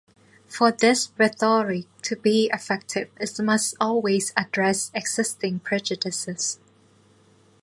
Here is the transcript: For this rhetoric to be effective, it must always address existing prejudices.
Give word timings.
For 0.49 0.71
this 0.71 1.11
rhetoric 1.19 1.85
to 2.01 2.15
be 2.15 2.49
effective, 2.51 3.11
it 3.19 3.39
must 3.39 3.75
always 3.79 4.33
address 4.35 4.89
existing 4.95 5.59
prejudices. 5.59 6.57